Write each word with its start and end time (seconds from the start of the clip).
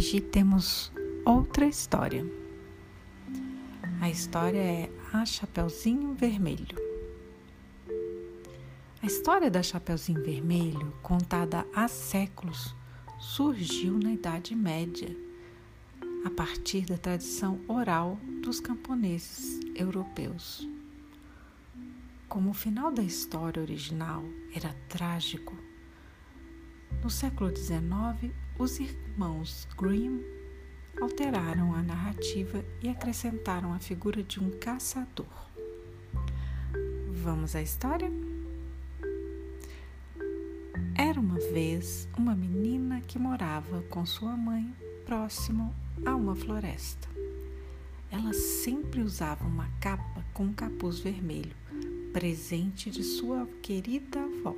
Hoje 0.00 0.18
temos 0.18 0.90
outra 1.26 1.66
história. 1.66 2.24
A 4.00 4.08
história 4.08 4.58
é 4.58 4.90
A 5.12 5.26
Chapeuzinho 5.26 6.14
Vermelho. 6.14 6.74
A 9.02 9.04
história 9.04 9.50
da 9.50 9.62
Chapeuzinho 9.62 10.24
Vermelho, 10.24 10.90
contada 11.02 11.66
há 11.74 11.86
séculos, 11.86 12.74
surgiu 13.18 13.98
na 13.98 14.14
Idade 14.14 14.54
Média, 14.54 15.14
a 16.24 16.30
partir 16.30 16.86
da 16.86 16.96
tradição 16.96 17.60
oral 17.68 18.18
dos 18.42 18.58
camponeses 18.58 19.60
europeus. 19.74 20.66
Como 22.26 22.48
o 22.48 22.54
final 22.54 22.90
da 22.90 23.02
história 23.02 23.62
original 23.62 24.24
era 24.54 24.74
trágico, 24.88 25.54
no 27.02 27.10
século 27.10 27.54
XIX, 27.54 28.32
os 28.58 28.78
irmãos 28.78 29.66
Grimm 29.76 30.20
alteraram 31.00 31.74
a 31.74 31.82
narrativa 31.82 32.64
e 32.82 32.88
acrescentaram 32.88 33.72
a 33.72 33.78
figura 33.78 34.22
de 34.22 34.38
um 34.38 34.50
caçador. 34.50 35.26
Vamos 37.08 37.54
à 37.56 37.62
história? 37.62 38.10
Era 40.94 41.18
uma 41.18 41.38
vez 41.38 42.08
uma 42.16 42.34
menina 42.34 43.00
que 43.00 43.18
morava 43.18 43.82
com 43.90 44.04
sua 44.04 44.36
mãe 44.36 44.74
próximo 45.04 45.74
a 46.04 46.14
uma 46.14 46.34
floresta. 46.34 47.08
Ela 48.10 48.32
sempre 48.32 49.00
usava 49.00 49.44
uma 49.46 49.68
capa 49.80 50.24
com 50.34 50.44
um 50.44 50.52
capuz 50.52 50.98
vermelho, 50.98 51.54
presente 52.12 52.90
de 52.90 53.02
sua 53.02 53.46
querida 53.62 54.20
avó. 54.20 54.54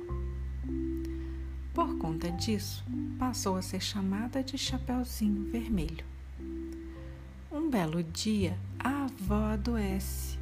Por 1.73 1.97
conta 1.97 2.31
disso, 2.31 2.85
passou 3.17 3.55
a 3.55 3.61
ser 3.63 3.81
chamada 3.81 4.43
de 4.43 4.59
Chapeuzinho 4.59 5.49
Vermelho. 5.49 6.05
Um 7.51 7.67
belo 7.67 8.03
dia, 8.03 8.59
a 8.77 9.05
avó 9.05 9.45
adoece 9.53 10.37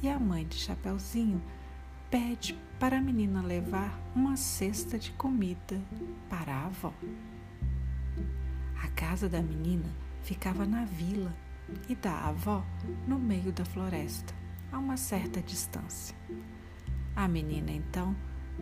e 0.00 0.08
a 0.08 0.16
mãe 0.16 0.46
de 0.46 0.54
Chapeuzinho 0.54 1.42
pede 2.08 2.56
para 2.78 2.98
a 2.98 3.00
menina 3.00 3.42
levar 3.42 3.98
uma 4.14 4.36
cesta 4.36 4.96
de 4.96 5.10
comida 5.12 5.82
para 6.30 6.54
a 6.54 6.66
avó. 6.66 6.94
A 8.80 8.86
casa 8.90 9.28
da 9.28 9.42
menina 9.42 9.92
ficava 10.22 10.64
na 10.64 10.84
vila 10.84 11.34
e 11.88 11.96
da 11.96 12.28
avó 12.28 12.64
no 13.08 13.18
meio 13.18 13.50
da 13.50 13.64
floresta, 13.64 14.32
a 14.70 14.78
uma 14.78 14.96
certa 14.96 15.42
distância. 15.42 16.16
A 17.16 17.26
menina 17.26 17.72
então 17.72 18.14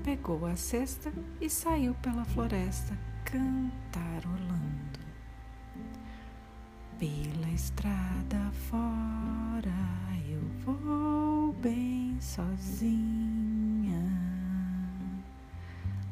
pegou 0.03 0.45
a 0.47 0.57
cesta 0.57 1.13
e 1.41 1.49
saiu 1.49 1.95
pela 1.95 2.25
floresta 2.25 2.99
cantarolando. 3.25 4.99
Pela 6.99 7.51
estrada 7.51 8.51
fora 8.69 9.71
eu 10.29 10.43
vou 10.65 11.53
bem 11.55 12.17
sozinha. 12.21 14.03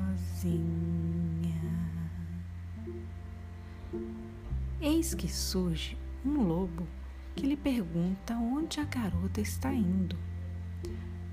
Eis 4.81 5.15
que 5.15 5.29
surge 5.29 5.99
um 6.25 6.43
lobo 6.43 6.87
que 7.35 7.47
lhe 7.47 7.57
pergunta 7.57 8.35
onde 8.35 8.81
a 8.81 8.85
garota 8.85 9.41
está 9.41 9.73
indo. 9.73 10.17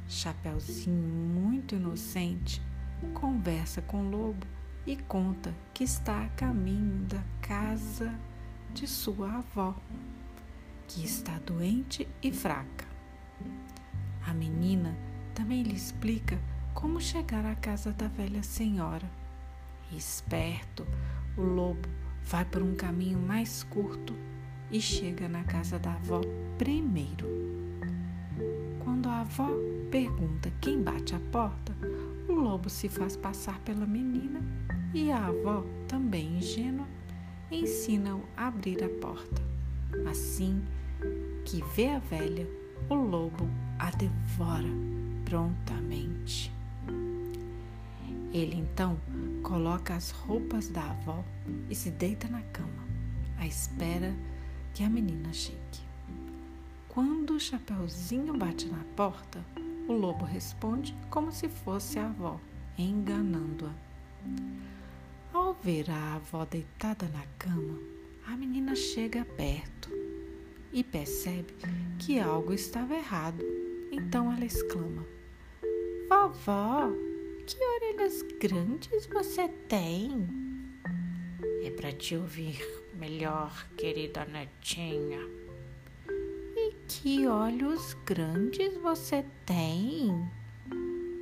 Chapeuzinho, 0.08 0.94
muito 0.96 1.76
inocente, 1.76 2.62
conversa 3.14 3.82
com 3.82 4.06
o 4.06 4.10
lobo 4.10 4.46
e 4.86 4.96
conta 4.96 5.54
que 5.74 5.84
está 5.84 6.24
a 6.24 6.30
caminho 6.30 7.06
da 7.06 7.22
casa 7.42 8.18
de 8.74 8.88
sua 8.88 9.38
avó, 9.38 9.76
que 10.88 11.04
está 11.04 11.38
doente 11.40 12.08
e 12.22 12.32
fraca. 12.32 12.88
A 14.26 14.34
menina 14.34 14.98
também 15.34 15.64
lhe 15.64 15.76
explica 15.76 16.40
como 16.74 17.02
chegar 17.02 17.46
à 17.46 17.56
casa 17.56 17.92
da 17.92 18.08
velha 18.08 18.44
senhora. 18.44 19.10
Esperto, 19.92 20.88
o 21.38 21.42
lobo 21.42 21.90
vai 22.24 22.46
por 22.46 22.62
um 22.62 22.76
caminho 22.76 23.20
mais 23.20 23.64
curto 23.64 24.14
e 24.72 24.82
chega 24.82 25.28
na 25.28 25.44
casa 25.44 25.80
da 25.80 25.94
avó 25.94 26.22
primeiro. 26.58 27.28
Quando 28.84 29.08
a 29.10 29.22
avó 29.22 29.50
pergunta 29.90 30.52
quem 30.62 30.82
bate 30.82 31.16
a 31.16 31.20
porta, 31.32 31.76
o 32.28 32.34
lobo 32.34 32.70
se 32.70 32.90
faz 32.90 33.16
passar 33.16 33.60
pela 33.60 33.86
menina 33.86 34.42
e 34.94 35.12
a 35.12 35.28
avó, 35.28 35.66
também 35.88 36.38
ingênua, 36.38 36.88
ensina-o 37.52 38.24
a 38.36 38.48
abrir 38.48 38.84
a 38.84 38.90
porta. 38.90 39.42
Assim 40.10 40.62
que 41.46 41.64
vê 41.76 41.90
a 41.90 42.00
velha, 42.00 42.48
o 42.90 42.96
lobo 42.96 43.48
a 43.80 43.90
devora 43.92 44.68
prontamente. 45.24 46.52
Ele 48.34 48.56
então 48.56 48.98
coloca 49.42 49.96
as 49.96 50.12
roupas 50.12 50.68
da 50.70 50.90
avó 50.90 51.24
e 51.70 51.76
se 51.76 51.90
deita 51.90 52.28
na 52.28 52.42
cama, 52.42 52.86
à 53.38 53.48
espera 53.48 54.14
que 54.78 54.84
a 54.84 54.90
menina 54.92 55.34
chegue. 55.34 55.58
Quando 56.88 57.34
o 57.34 57.40
Chapeuzinho 57.40 58.38
bate 58.38 58.68
na 58.68 58.84
porta, 58.96 59.44
o 59.88 59.92
lobo 59.92 60.24
responde 60.24 60.96
como 61.10 61.32
se 61.32 61.50
fosse 61.50 61.98
a 61.98 62.06
avó, 62.06 62.40
enganando-a. 62.78 63.74
Ao 65.34 65.56
ver 65.56 65.90
a 65.90 66.18
avó 66.18 66.46
deitada 66.46 67.08
na 67.08 67.26
cama, 67.40 67.80
a 68.28 68.38
menina 68.38 68.76
chega 68.76 69.26
perto 69.26 69.90
e 70.72 70.84
percebe 70.84 71.56
que 71.98 72.20
algo 72.20 72.54
estava 72.54 72.94
errado. 72.94 73.44
Então 73.92 74.32
ela 74.32 74.46
exclama: 74.46 75.04
Vovó, 76.08 76.92
que 77.48 77.58
orelhas 77.58 78.22
grandes 78.40 79.08
você 79.08 79.48
tem! 79.48 80.47
É 81.64 81.72
para 81.72 81.92
te 81.92 82.16
ouvir 82.16 82.62
melhor, 82.94 83.68
querida 83.78 84.26
netinha. 84.26 85.20
E 86.56 86.74
que 86.88 87.28
olhos 87.28 87.96
grandes 88.06 88.78
você 88.78 89.26
tem! 89.46 90.30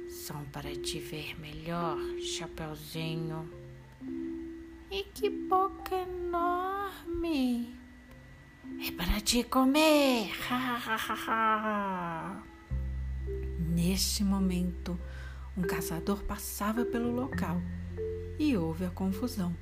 São 0.09 0.43
para 0.45 0.75
te 0.75 0.99
ver 0.99 1.39
melhor, 1.39 1.97
Chapeuzinho. 2.19 3.49
E 4.91 5.03
que 5.13 5.29
boca 5.29 5.95
enorme! 5.95 7.73
É 8.85 8.91
para 8.91 9.21
te 9.21 9.43
comer! 9.43 10.31
Neste 13.59 14.23
momento, 14.23 14.99
um 15.57 15.61
caçador 15.61 16.23
passava 16.23 16.85
pelo 16.85 17.11
local 17.11 17.61
e 18.37 18.57
houve 18.57 18.85
a 18.85 18.89
confusão. 18.89 19.55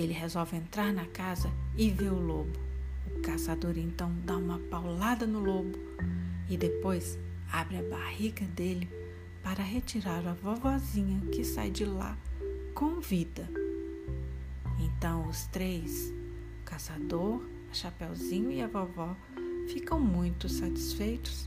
Ele 0.00 0.14
resolve 0.14 0.56
entrar 0.56 0.94
na 0.94 1.04
casa 1.04 1.52
e 1.76 1.90
vê 1.90 2.08
o 2.08 2.18
lobo. 2.18 2.58
O 3.14 3.20
caçador 3.20 3.76
então 3.76 4.10
dá 4.24 4.34
uma 4.34 4.58
paulada 4.58 5.26
no 5.26 5.40
lobo 5.40 5.78
e 6.48 6.56
depois 6.56 7.18
abre 7.52 7.76
a 7.76 7.82
barriga 7.82 8.46
dele 8.46 8.88
para 9.42 9.62
retirar 9.62 10.26
a 10.26 10.32
vovozinha 10.32 11.20
que 11.30 11.44
sai 11.44 11.70
de 11.70 11.84
lá 11.84 12.16
com 12.74 12.98
vida. 12.98 13.46
Então 14.78 15.28
os 15.28 15.44
três, 15.48 16.10
o 16.62 16.64
caçador, 16.64 17.44
a 17.70 17.74
Chapeuzinho 17.74 18.50
e 18.50 18.62
a 18.62 18.68
vovó, 18.68 19.14
ficam 19.68 20.00
muito 20.00 20.48
satisfeitos 20.48 21.46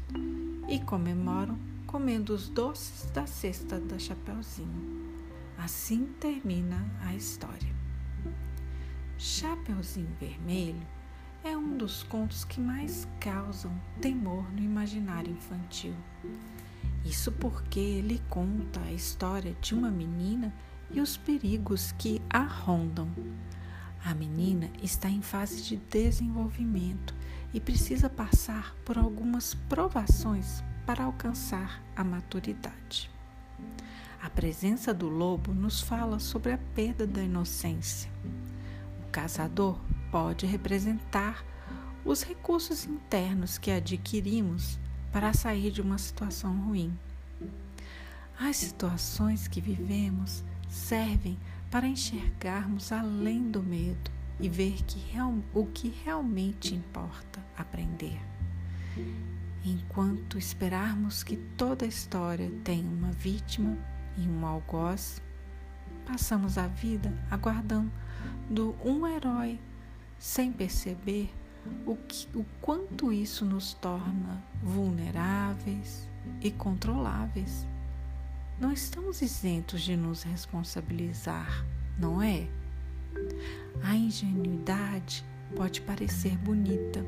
e 0.70 0.78
comemoram 0.80 1.58
comendo 1.88 2.36
os 2.36 2.50
doces 2.50 3.10
da 3.10 3.26
cesta 3.26 3.80
da 3.80 3.98
Chapeuzinho. 3.98 5.10
Assim 5.58 6.06
termina 6.20 6.86
a 7.02 7.16
história. 7.16 7.83
Chapeuzinho 9.18 10.16
Vermelho 10.20 10.86
é 11.44 11.56
um 11.56 11.78
dos 11.78 12.04
contos 12.04 12.44
que 12.44 12.60
mais 12.60 13.08
causam 13.20 13.72
temor 14.02 14.52
no 14.52 14.60
imaginário 14.60 15.32
infantil. 15.32 15.94
Isso 17.06 17.32
porque 17.32 17.80
ele 17.80 18.22
conta 18.30 18.80
a 18.82 18.92
história 18.92 19.56
de 19.62 19.76
uma 19.76 19.92
menina 19.92 20.54
e 20.90 21.00
os 21.00 21.16
perigos 21.18 21.92
que 21.94 22.22
a 22.30 22.44
rondam. 22.44 23.10
A 24.04 24.14
menina 24.14 24.70
está 24.82 25.10
em 25.10 25.22
fase 25.22 25.64
de 25.64 25.78
desenvolvimento 25.78 27.14
e 27.54 27.60
precisa 27.60 28.10
passar 28.10 28.76
por 28.84 28.98
algumas 28.98 29.54
provações 29.54 30.64
para 30.86 31.04
alcançar 31.04 31.82
a 31.96 32.04
maturidade. 32.04 33.12
A 34.22 34.30
presença 34.30 34.94
do 34.94 35.08
lobo 35.08 35.54
nos 35.54 35.82
fala 35.82 36.20
sobre 36.20 36.54
a 36.54 36.58
perda 36.58 37.06
da 37.06 37.22
inocência 37.22 38.10
caçador 39.14 39.80
pode 40.12 40.48
representar 40.48 41.46
os 42.04 42.24
recursos 42.24 42.86
internos 42.86 43.60
que 43.60 43.70
adquirimos 43.70 44.80
para 45.12 45.32
sair 45.34 45.72
de 45.72 45.82
uma 45.82 46.00
situação 46.00 46.60
ruim. 46.66 46.92
As 48.40 48.58
situações 48.58 49.48
que 49.48 49.62
vivemos 49.62 50.44
servem 50.68 51.38
para 51.70 51.88
enxergarmos 51.88 52.92
além 52.92 53.52
do 53.52 53.62
medo 53.62 54.12
e 54.40 54.50
ver 54.50 54.84
que 54.84 54.98
real, 55.12 55.36
o 55.54 55.68
que 55.68 55.94
realmente 56.04 56.74
importa 56.74 57.40
aprender. 57.56 58.20
Enquanto 59.64 60.40
esperarmos 60.40 61.24
que 61.24 61.38
toda 61.38 61.86
história 61.86 62.52
tenha 62.64 62.90
uma 62.90 63.12
vítima 63.12 63.78
e 64.18 64.28
um 64.28 64.44
algoz, 64.46 65.22
passamos 66.06 66.58
a 66.58 66.68
vida 66.68 67.14
aguardando 67.30 67.92
um 68.84 69.08
herói 69.08 69.60
sem 70.18 70.52
perceber 70.52 71.34
o, 71.86 71.96
que, 71.96 72.28
o 72.36 72.46
quanto 72.62 73.12
isso 73.12 73.46
nos 73.46 73.74
torna 73.74 74.44
vulneráveis 74.62 76.08
e 76.42 76.52
controláveis. 76.52 77.68
Não 78.60 78.72
estamos 78.72 79.22
isentos 79.22 79.82
de 79.82 79.98
nos 79.98 80.24
responsabilizar, 80.24 81.66
não 81.98 82.22
é? 82.22 82.48
A 83.84 83.96
ingenuidade 83.96 85.24
pode 85.56 85.82
parecer 85.82 86.38
bonita 86.38 87.06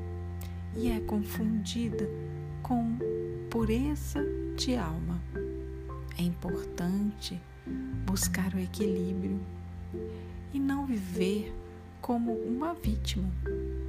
e 0.76 0.90
é 0.90 1.00
confundida 1.00 2.08
com 2.62 2.98
pureza 3.50 4.22
de 4.58 4.76
alma. 4.76 5.22
É 6.18 6.22
importante 6.22 7.42
buscar 8.06 8.54
o 8.54 8.60
equilíbrio 8.60 9.40
e 10.54 10.60
não 10.60 10.86
viver 10.86 11.54
como 12.02 12.34
uma 12.34 12.74
vítima 12.74 13.30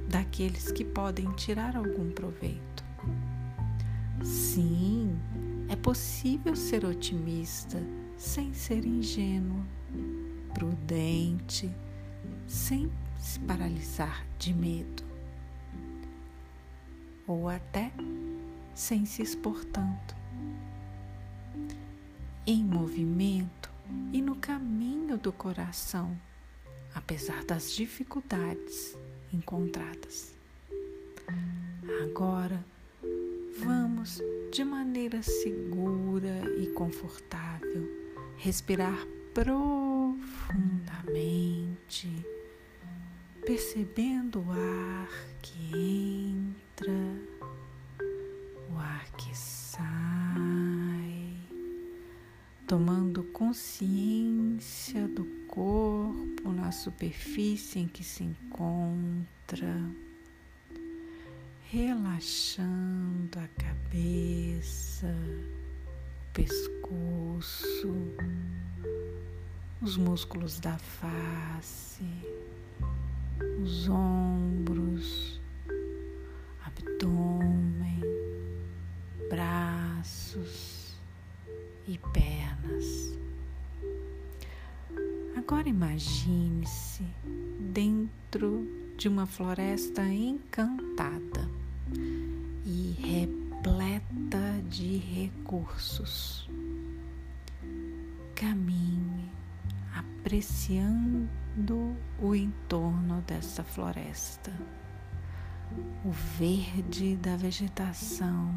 daqueles 0.09 0.71
que 0.71 0.83
podem 0.83 1.31
tirar 1.33 1.75
algum 1.75 2.09
proveito. 2.11 2.83
Sim, 4.23 5.15
é 5.69 5.75
possível 5.75 6.55
ser 6.55 6.83
otimista 6.83 7.79
sem 8.17 8.53
ser 8.53 8.83
ingênuo, 8.85 9.63
prudente, 10.53 11.69
sem 12.47 12.91
se 13.19 13.39
paralisar 13.41 14.25
de 14.39 14.53
medo, 14.53 15.03
ou 17.27 17.47
até 17.47 17.91
sem 18.73 19.05
se 19.05 19.21
expor 19.21 19.63
tanto. 19.65 20.16
Em 22.49 22.63
movimento 22.63 23.69
e 24.13 24.21
no 24.21 24.37
caminho 24.37 25.17
do 25.17 25.33
coração, 25.33 26.17
apesar 26.95 27.43
das 27.43 27.73
dificuldades 27.73 28.97
encontradas. 29.33 30.33
Agora, 32.03 32.63
vamos 33.59 34.21
de 34.49 34.63
maneira 34.63 35.21
segura 35.21 36.49
e 36.57 36.67
confortável 36.67 37.85
respirar 38.37 39.05
profundamente, 39.33 42.09
percebendo 43.45 44.39
o 44.39 44.51
ar 44.51 45.09
que 45.41 45.75
entra, 45.75 46.93
o 48.73 48.77
ar 48.77 49.11
que 49.17 49.37
sai, 49.37 50.16
tomando 52.67 53.23
consciência 53.23 55.07
do 55.07 55.23
corpo 55.47 56.51
na 56.51 56.69
superfície 56.69 57.79
em 57.79 57.87
que 57.87 58.03
se 58.03 58.25
encontra 58.25 59.73
relaxando 61.71 63.39
a 63.39 63.47
cabeça, 63.61 65.07
o 65.07 66.33
pescoço, 66.33 67.95
os 69.81 69.95
músculos 69.95 70.59
da 70.59 70.77
face, 70.77 72.05
os 73.63 73.87
ombros, 73.87 75.26
Agora 85.49 85.69
imagine-se 85.69 87.05
dentro 87.71 88.67
de 88.97 89.07
uma 89.07 89.25
floresta 89.25 90.03
encantada 90.03 91.49
e 92.65 92.91
repleta 92.99 94.61
de 94.69 94.97
recursos. 94.97 96.49
Caminhe 98.35 99.31
apreciando 99.95 101.95
o 102.21 102.35
entorno 102.35 103.21
dessa 103.21 103.63
floresta, 103.63 104.51
o 106.03 106.11
verde 106.11 107.15
da 107.15 107.37
vegetação, 107.37 108.53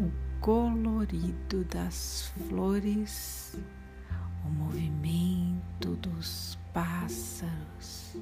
o 0.00 0.10
colorido 0.40 1.64
das 1.66 2.32
flores, 2.48 3.56
o 4.44 4.50
movimento 4.50 4.91
dos 5.90 6.58
pássaros 6.72 8.16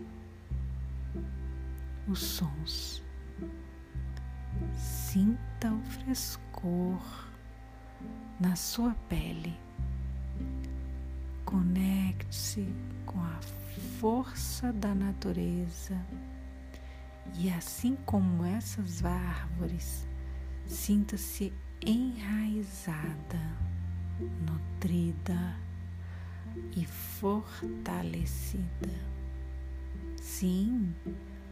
os 2.11 2.19
sons. 2.19 3.03
Sinta 4.77 5.73
o 5.73 5.81
frescor 5.83 7.29
na 8.41 8.57
sua 8.57 8.95
pele. 9.09 9.59
Conecte-se 11.45 12.67
com 13.07 13.21
a 13.21 13.41
força 13.99 14.73
da 14.73 14.95
natureza 14.95 15.97
e, 17.37 17.51
assim 17.51 17.97
como 18.07 18.45
essas 18.45 19.05
árvores, 19.05 20.09
sinta-se 20.67 21.53
enraizada, 21.81 23.41
nutrida 24.47 25.57
e 26.77 26.85
fortalecida. 26.87 28.65
Sim, 30.21 30.95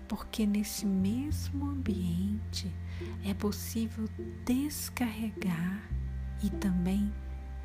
porque 0.07 0.47
nesse 0.47 0.87
mesmo 0.87 1.71
ambiente 1.71 2.73
é 3.25 3.35
possível 3.35 4.09
descarregar 4.45 5.83
e 6.43 6.51
também 6.51 7.13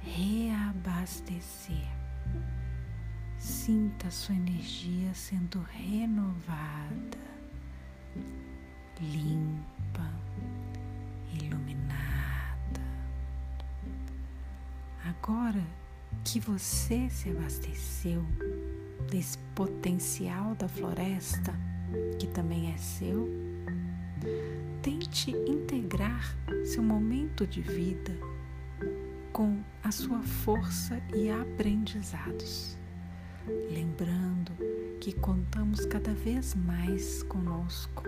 reabastecer. 0.02 1.88
Sinta 3.38 4.10
sua 4.10 4.36
energia 4.36 5.14
sendo 5.14 5.62
renovada, 5.62 7.18
limpa, 9.02 10.10
iluminada. 11.42 12.82
Agora 15.06 15.64
que 16.24 16.40
você 16.40 17.10
se 17.10 17.30
abasteceu 17.30 18.24
desse 19.12 19.38
potencial 19.54 20.56
da 20.56 20.68
floresta, 20.68 21.54
que 22.18 22.28
também 22.28 22.74
é 22.74 22.78
seu, 22.78 23.30
tente 24.82 25.32
integrar 25.32 26.36
seu 26.66 26.82
momento 26.82 27.46
de 27.46 27.62
vida 27.62 28.18
com 29.32 29.60
a 29.84 29.92
sua 29.92 30.22
força 30.22 31.02
e 31.14 31.30
aprendizados, 31.30 32.78
lembrando 33.70 34.52
que 35.02 35.12
contamos 35.12 35.86
cada 35.86 36.14
vez 36.14 36.56
mais 36.56 37.24
conosco, 37.24 38.04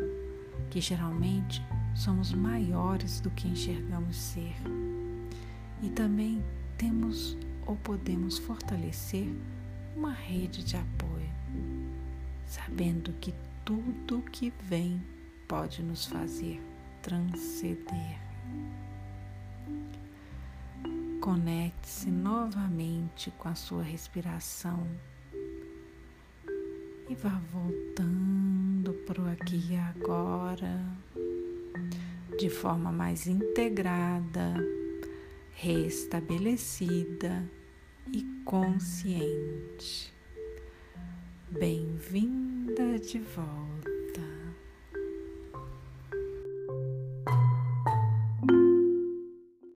que 0.69 0.79
geralmente 0.79 1.61
somos 1.93 2.31
maiores 2.33 3.19
do 3.19 3.29
que 3.31 3.47
enxergamos 3.47 4.15
ser, 4.15 4.55
e 5.81 5.89
também 5.89 6.43
temos 6.77 7.37
ou 7.65 7.75
podemos 7.75 8.37
fortalecer 8.37 9.27
uma 9.95 10.11
rede 10.11 10.63
de 10.63 10.75
apoio, 10.75 11.29
sabendo 12.45 13.13
que 13.13 13.33
tudo 13.63 14.21
que 14.21 14.53
vem 14.61 15.01
pode 15.47 15.81
nos 15.81 16.05
fazer 16.05 16.61
transcender. 17.01 18.19
Conecte-se 21.21 22.09
novamente 22.11 23.31
com 23.31 23.49
a 23.49 23.55
sua 23.55 23.81
respiração 23.81 24.85
e 27.09 27.15
vá 27.15 27.41
voltando 27.51 28.93
para 29.05 29.21
o 29.21 29.29
aqui 29.29 29.63
e 29.71 29.75
agora 29.75 30.83
de 32.37 32.49
forma 32.49 32.91
mais 32.91 33.27
integrada, 33.27 34.55
restabelecida 35.55 37.49
e 38.11 38.23
consciente. 38.43 40.13
Bem-vinda 41.49 42.99
de 42.99 43.19
volta. 43.19 43.94